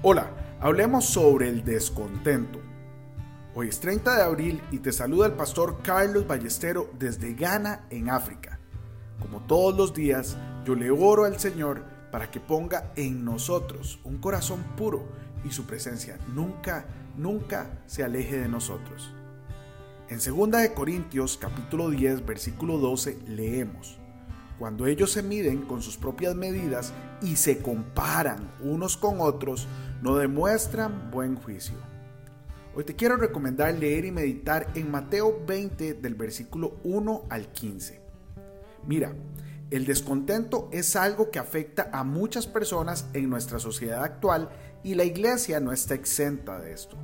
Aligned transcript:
Hola, 0.00 0.30
hablemos 0.60 1.06
sobre 1.06 1.48
el 1.48 1.64
descontento. 1.64 2.60
Hoy 3.56 3.66
es 3.66 3.80
30 3.80 4.14
de 4.14 4.22
abril 4.22 4.62
y 4.70 4.78
te 4.78 4.92
saluda 4.92 5.26
el 5.26 5.32
pastor 5.32 5.82
Carlos 5.82 6.24
Ballestero 6.24 6.88
desde 6.96 7.34
Ghana, 7.34 7.88
en 7.90 8.08
África. 8.08 8.60
Como 9.18 9.40
todos 9.40 9.76
los 9.76 9.92
días, 9.94 10.36
yo 10.64 10.76
le 10.76 10.92
oro 10.92 11.24
al 11.24 11.40
Señor 11.40 11.82
para 12.12 12.30
que 12.30 12.38
ponga 12.38 12.92
en 12.94 13.24
nosotros 13.24 13.98
un 14.04 14.18
corazón 14.18 14.62
puro 14.76 15.08
y 15.44 15.50
su 15.50 15.66
presencia 15.66 16.16
nunca, 16.32 16.86
nunca 17.16 17.82
se 17.86 18.04
aleje 18.04 18.38
de 18.38 18.48
nosotros. 18.48 19.12
En 20.08 20.20
2 20.20 20.62
de 20.62 20.74
Corintios 20.74 21.36
capítulo 21.36 21.90
10 21.90 22.24
versículo 22.24 22.78
12 22.78 23.18
leemos: 23.26 23.98
Cuando 24.58 24.86
ellos 24.86 25.12
se 25.12 25.22
miden 25.22 25.62
con 25.62 25.82
sus 25.82 25.96
propias 25.96 26.34
medidas 26.34 26.92
y 27.22 27.36
se 27.36 27.58
comparan 27.58 28.52
unos 28.60 28.96
con 28.96 29.20
otros, 29.20 29.68
no 30.02 30.16
demuestran 30.16 31.10
buen 31.10 31.36
juicio. 31.36 31.76
Hoy 32.74 32.84
te 32.84 32.96
quiero 32.96 33.16
recomendar 33.16 33.74
leer 33.74 34.04
y 34.04 34.10
meditar 34.10 34.68
en 34.74 34.90
Mateo 34.90 35.44
20 35.46 35.94
del 35.94 36.14
versículo 36.14 36.76
1 36.82 37.24
al 37.30 37.52
15. 37.52 38.00
Mira, 38.86 39.14
el 39.70 39.84
descontento 39.84 40.68
es 40.72 40.96
algo 40.96 41.30
que 41.30 41.38
afecta 41.38 41.90
a 41.92 42.02
muchas 42.02 42.46
personas 42.46 43.06
en 43.12 43.30
nuestra 43.30 43.58
sociedad 43.58 44.02
actual 44.02 44.48
y 44.82 44.94
la 44.94 45.04
iglesia 45.04 45.60
no 45.60 45.72
está 45.72 45.94
exenta 45.94 46.58
de 46.58 46.72
esto. 46.72 46.96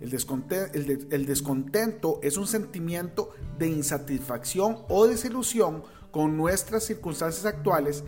El 0.00 1.26
descontento, 1.26 2.20
es 2.22 2.36
un 2.38 2.46
sentimiento 2.46 3.30
de 3.58 3.68
insatisfacción 3.68 4.78
o 4.88 5.06
desilusión 5.06 5.82
con 6.10 6.36
nuestras 6.36 6.84
circunstancias 6.84 7.44
actuales 7.44 8.02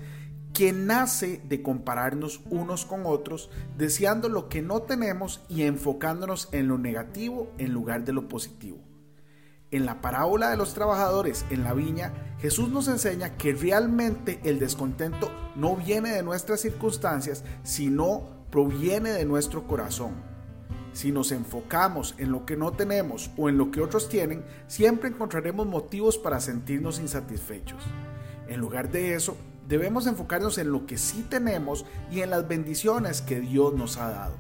que 0.55 0.73
nace 0.73 1.43
de 1.49 1.63
compararnos 1.63 2.41
unos 2.51 2.85
con 2.85 3.07
otros, 3.07 3.51
deseando 3.77 4.29
lo 4.29 4.49
que 4.49 4.63
no 4.63 4.83
tenemos 4.83 5.43
y 5.49 5.63
enfocándonos 5.63 6.49
en 6.53 6.69
lo 6.69 6.79
negativo 6.79 7.51
en 7.59 7.73
lugar 7.73 8.05
de 8.05 8.13
lo 8.13 8.29
positivo. 8.29 8.79
En 9.71 9.87
la 9.87 10.03
parábola 10.03 10.51
de 10.51 10.59
los 10.59 10.75
trabajadores 10.75 11.47
en 11.49 11.65
la 11.65 11.73
viña, 11.73 12.37
Jesús 12.41 12.69
nos 12.69 12.89
enseña 12.89 13.39
que 13.39 13.55
realmente 13.55 14.41
el 14.45 14.59
descontento 14.59 15.31
no 15.57 15.77
viene 15.77 16.11
de 16.11 16.23
nuestras 16.23 16.61
circunstancias, 16.61 17.45
sino 17.63 18.47
proviene 18.51 19.11
de 19.11 19.25
nuestro 19.25 19.67
corazón. 19.67 20.33
Si 20.93 21.11
nos 21.11 21.33
enfocamos 21.33 22.15
en 22.19 22.33
lo 22.33 22.45
que 22.45 22.57
no 22.57 22.73
tenemos 22.73 23.31
o 23.37 23.49
en 23.49 23.57
lo 23.57 23.71
que 23.71 23.81
otros 23.81 24.09
tienen, 24.09 24.45
siempre 24.67 25.09
encontraremos 25.09 25.67
motivos 25.67 26.19
para 26.19 26.41
sentirnos 26.41 27.01
insatisfechos. 27.01 27.83
En 28.49 28.61
lugar 28.61 28.91
de 28.91 29.15
eso, 29.15 29.37
debemos 29.69 30.07
enfocarnos 30.07 30.59
en 30.59 30.71
lo 30.71 30.87
que 30.87 30.99
sí 30.99 31.25
tenemos 31.29 31.87
y 32.11 32.21
en 32.21 32.31
las 32.31 32.47
bendiciones 32.47 33.23
que 33.23 33.41
Dios 33.41 33.75
nos 33.75 33.97
ha 33.97 34.11
dado. 34.11 34.35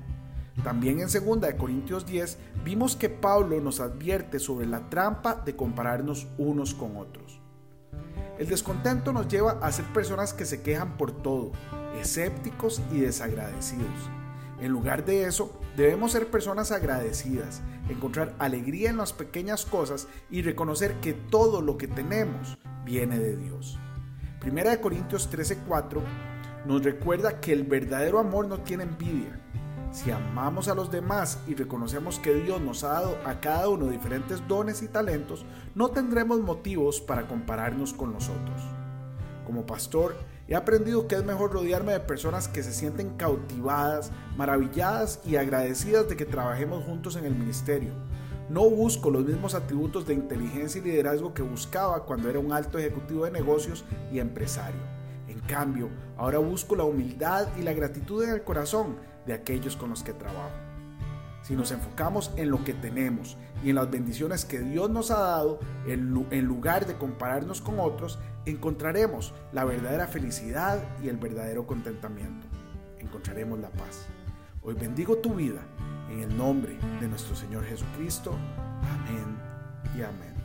También 0.62 1.00
en 1.00 1.08
2 1.08 1.40
de 1.40 1.56
Corintios 1.56 2.04
10 2.04 2.36
vimos 2.64 2.94
que 2.94 3.08
Pablo 3.08 3.60
nos 3.60 3.80
advierte 3.80 4.38
sobre 4.38 4.66
la 4.66 4.90
trampa 4.90 5.34
de 5.34 5.56
compararnos 5.56 6.28
unos 6.36 6.74
con 6.74 6.98
otros. 6.98 7.40
El 8.38 8.48
descontento 8.48 9.12
nos 9.12 9.28
lleva 9.28 9.52
a 9.62 9.72
ser 9.72 9.86
personas 9.86 10.34
que 10.34 10.44
se 10.44 10.62
quejan 10.62 10.96
por 10.98 11.12
todo, 11.12 11.52
escépticos 11.98 12.82
y 12.92 13.00
desagradecidos. 13.00 14.21
En 14.62 14.70
lugar 14.70 15.04
de 15.04 15.24
eso, 15.24 15.58
debemos 15.76 16.12
ser 16.12 16.28
personas 16.28 16.70
agradecidas, 16.70 17.60
encontrar 17.88 18.36
alegría 18.38 18.90
en 18.90 18.96
las 18.96 19.12
pequeñas 19.12 19.66
cosas 19.66 20.06
y 20.30 20.42
reconocer 20.42 21.00
que 21.00 21.14
todo 21.14 21.60
lo 21.60 21.76
que 21.76 21.88
tenemos 21.88 22.56
viene 22.84 23.18
de 23.18 23.36
Dios. 23.36 23.80
Primera 24.38 24.70
de 24.70 24.80
Corintios 24.80 25.28
13:4 25.32 26.00
nos 26.64 26.84
recuerda 26.84 27.40
que 27.40 27.52
el 27.52 27.64
verdadero 27.64 28.20
amor 28.20 28.46
no 28.46 28.58
tiene 28.58 28.84
envidia. 28.84 29.40
Si 29.90 30.12
amamos 30.12 30.68
a 30.68 30.76
los 30.76 30.92
demás 30.92 31.40
y 31.48 31.56
reconocemos 31.56 32.20
que 32.20 32.32
Dios 32.32 32.60
nos 32.60 32.84
ha 32.84 32.92
dado 32.92 33.18
a 33.24 33.40
cada 33.40 33.68
uno 33.68 33.88
diferentes 33.88 34.46
dones 34.46 34.80
y 34.82 34.86
talentos, 34.86 35.44
no 35.74 35.88
tendremos 35.88 36.40
motivos 36.40 37.00
para 37.00 37.26
compararnos 37.26 37.92
con 37.92 38.12
los 38.12 38.28
otros. 38.28 38.62
Como 39.44 39.66
pastor, 39.66 40.14
he 40.48 40.54
aprendido 40.54 41.08
que 41.08 41.16
es 41.16 41.24
mejor 41.24 41.52
rodearme 41.52 41.92
de 41.92 42.00
personas 42.00 42.48
que 42.48 42.62
se 42.62 42.72
sienten 42.72 43.16
cautivadas, 43.16 44.10
maravilladas 44.36 45.20
y 45.24 45.36
agradecidas 45.36 46.08
de 46.08 46.16
que 46.16 46.24
trabajemos 46.26 46.84
juntos 46.84 47.16
en 47.16 47.24
el 47.24 47.34
ministerio 47.34 47.92
no 48.52 48.68
busco 48.68 49.10
los 49.10 49.24
mismos 49.24 49.54
atributos 49.54 50.06
de 50.06 50.12
inteligencia 50.12 50.78
y 50.78 50.84
liderazgo 50.84 51.32
que 51.32 51.40
buscaba 51.40 52.04
cuando 52.04 52.28
era 52.28 52.38
un 52.38 52.52
alto 52.52 52.78
ejecutivo 52.78 53.24
de 53.24 53.30
negocios 53.30 53.82
y 54.12 54.18
empresario. 54.18 54.80
En 55.26 55.40
cambio, 55.40 55.88
ahora 56.18 56.36
busco 56.36 56.76
la 56.76 56.84
humildad 56.84 57.48
y 57.58 57.62
la 57.62 57.72
gratitud 57.72 58.22
en 58.22 58.28
el 58.30 58.44
corazón 58.44 58.96
de 59.26 59.32
aquellos 59.32 59.74
con 59.74 59.88
los 59.88 60.02
que 60.02 60.12
trabajo. 60.12 60.71
Si 61.42 61.54
nos 61.56 61.72
enfocamos 61.72 62.30
en 62.36 62.50
lo 62.50 62.62
que 62.64 62.72
tenemos 62.72 63.36
y 63.64 63.70
en 63.70 63.76
las 63.76 63.90
bendiciones 63.90 64.44
que 64.44 64.60
Dios 64.60 64.90
nos 64.90 65.10
ha 65.10 65.18
dado, 65.18 65.58
en 65.86 66.44
lugar 66.44 66.86
de 66.86 66.94
compararnos 66.94 67.60
con 67.60 67.80
otros, 67.80 68.18
encontraremos 68.46 69.34
la 69.52 69.64
verdadera 69.64 70.06
felicidad 70.06 70.82
y 71.02 71.08
el 71.08 71.16
verdadero 71.16 71.66
contentamiento. 71.66 72.46
Encontraremos 72.98 73.58
la 73.58 73.70
paz. 73.70 74.06
Hoy 74.62 74.74
bendigo 74.74 75.16
tu 75.16 75.34
vida 75.34 75.60
en 76.10 76.20
el 76.20 76.36
nombre 76.36 76.78
de 77.00 77.08
nuestro 77.08 77.34
Señor 77.34 77.64
Jesucristo. 77.64 78.36
Amén 78.82 79.36
y 79.96 80.02
amén. 80.02 80.41